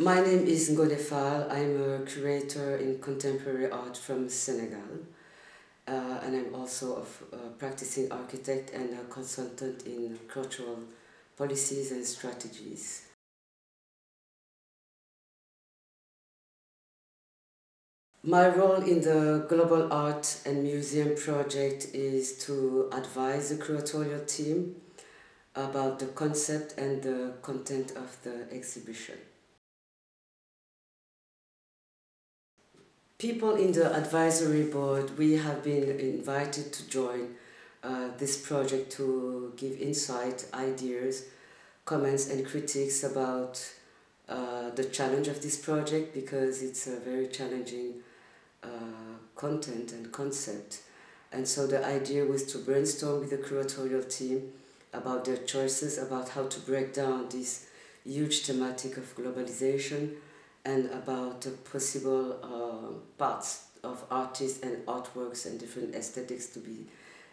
[0.00, 1.48] My name is Ngone Fall.
[1.48, 5.06] I'm a curator in contemporary art from Senegal.
[5.86, 10.80] Uh, and I'm also a practicing architect and a consultant in cultural
[11.38, 13.02] policies and strategies.
[18.24, 24.74] My role in the Global Art and Museum project is to advise the curatorial team
[25.54, 29.18] about the concept and the content of the exhibition.
[33.24, 37.34] People in the advisory board, we have been invited to join
[37.82, 41.24] uh, this project to give insight, ideas,
[41.86, 43.66] comments and critiques about
[44.28, 47.94] uh, the challenge of this project because it's a very challenging
[48.62, 50.80] uh, content and concept.
[51.32, 54.52] And so the idea was to brainstorm with the curatorial team
[54.92, 57.68] about their choices, about how to break down this
[58.04, 60.16] huge thematic of globalization
[60.64, 66.86] and about the possible uh, parts of artists and artworks and different aesthetics to be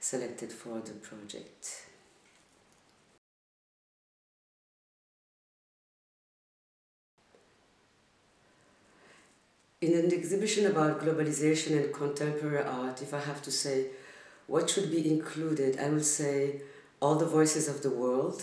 [0.00, 1.84] selected for the project.
[9.80, 13.86] In an exhibition about globalization and contemporary art, if I have to say
[14.48, 16.62] what should be included, I will say
[17.00, 18.42] all the voices of the world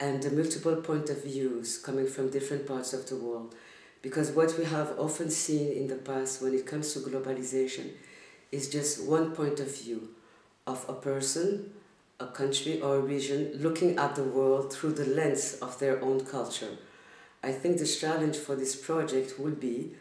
[0.00, 3.54] and the multiple point of views coming from different parts of the world.
[4.02, 7.92] Because what we have often seen in the past when it comes to globalization
[8.50, 10.10] is just one point of view
[10.66, 11.72] of a person,
[12.20, 16.24] a country or a region looking at the world through the lens of their own
[16.24, 16.76] culture.
[17.42, 19.92] I think the challenge for this project will be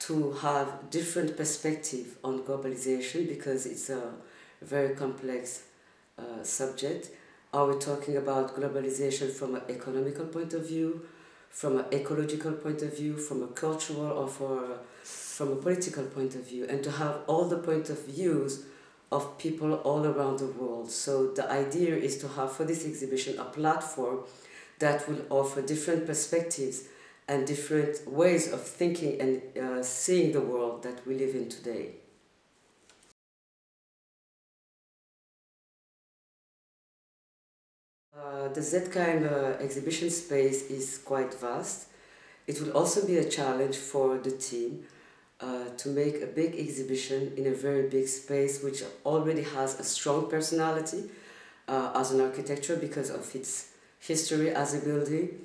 [0.00, 4.12] to have different perspective on globalization because it's a
[4.60, 5.62] very complex
[6.18, 7.10] uh, subject.
[7.52, 11.02] Are we talking about globalization from an economical point of view,
[11.52, 16.34] from an ecological point of view, from a cultural or for, from a political point
[16.34, 18.64] of view, and to have all the point of views
[19.12, 20.90] of people all around the world.
[20.90, 24.20] So the idea is to have for this exhibition a platform
[24.78, 26.84] that will offer different perspectives
[27.28, 32.01] and different ways of thinking and uh, seeing the world that we live in today.
[38.22, 41.88] Uh, the ZKM uh, exhibition space is quite vast.
[42.46, 44.84] It will also be a challenge for the team
[45.40, 49.82] uh, to make a big exhibition in a very big space which already has a
[49.82, 51.10] strong personality
[51.66, 55.44] uh, as an architecture because of its history as a building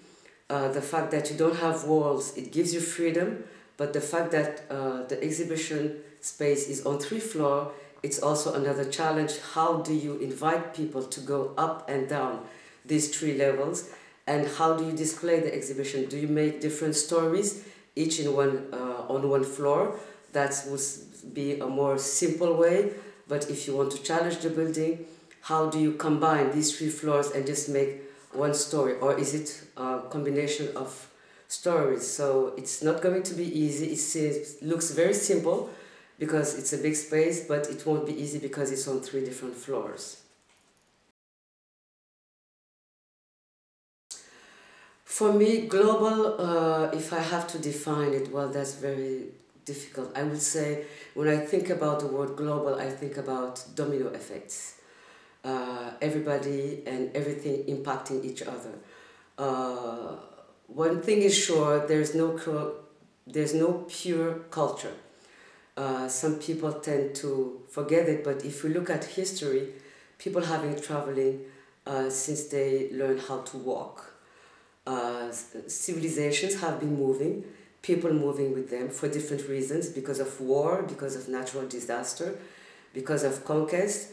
[0.49, 3.43] the fact that you don't have walls, it gives you freedom,
[3.75, 7.67] but the fact that the exhibition space is on three floors,
[8.01, 9.33] it's also another challenge.
[9.53, 12.45] How do you invite people to go up and down
[12.87, 13.89] these three levels?
[14.25, 16.05] And how do you display the exhibition?
[16.05, 17.65] Do you make different stories,
[17.95, 19.99] each in one, uh, on one floor?
[20.33, 20.81] That would
[21.33, 22.91] be a more simple way.
[23.27, 25.05] But if you want to challenge the building,
[25.41, 28.01] how do you combine these three floors and just make
[28.33, 31.09] one story or is it a combination of
[31.47, 35.69] stories so it's not going to be easy it seems, looks very simple
[36.19, 39.55] because it's a big space but it won't be easy because it's on three different
[39.55, 40.21] floors
[45.17, 49.13] for me global uh, if i have to define it well that's very
[49.65, 50.85] difficult i would say
[51.15, 54.77] when i think about the word global i think about domino effects
[55.43, 58.73] uh, everybody and everything impacting each other.
[59.37, 60.15] Uh,
[60.67, 62.37] one thing is sure, there's no,
[63.25, 64.93] there's no pure culture.
[65.75, 69.69] Uh, some people tend to forget it, but if we look at history,
[70.17, 71.45] people have been traveling
[71.85, 74.16] uh, since they learned how to walk.
[74.87, 75.29] Uh,
[75.67, 77.43] civilizations have been moving,
[77.81, 82.39] people moving with them for different reasons, because of war, because of natural disaster,
[82.93, 84.11] because of conquest,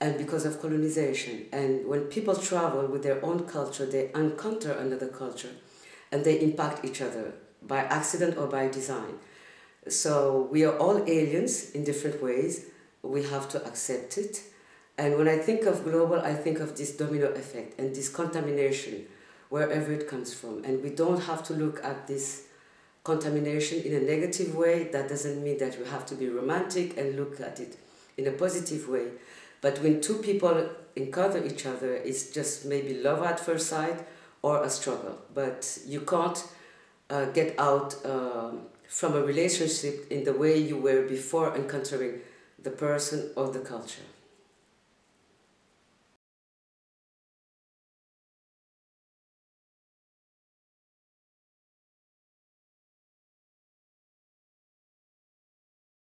[0.00, 1.44] and because of colonization.
[1.52, 5.54] And when people travel with their own culture, they encounter another culture
[6.10, 9.14] and they impact each other by accident or by design.
[9.88, 12.66] So we are all aliens in different ways.
[13.02, 14.42] We have to accept it.
[14.96, 19.06] And when I think of global, I think of this domino effect and this contamination
[19.54, 20.64] wherever it comes from.
[20.64, 22.48] And we don't have to look at this
[23.04, 24.88] contamination in a negative way.
[24.94, 27.76] That doesn't mean that we have to be romantic and look at it
[28.16, 29.06] in a positive way.
[29.60, 33.98] But when two people encounter each other, it's just maybe love at first sight
[34.42, 35.18] or a struggle.
[35.32, 36.40] But you can't
[37.08, 42.14] uh, get out um, from a relationship in the way you were before encountering
[42.60, 44.06] the person or the culture.